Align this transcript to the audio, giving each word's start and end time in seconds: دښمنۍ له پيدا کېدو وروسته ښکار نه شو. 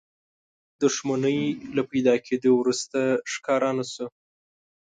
دښمنۍ 0.81 1.39
له 1.75 1.81
پيدا 1.89 2.15
کېدو 2.25 2.49
وروسته 2.57 2.99
ښکار 3.31 3.63
نه 3.77 3.85
شو. 3.91 4.07